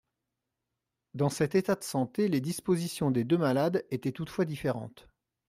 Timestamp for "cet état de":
1.29-1.83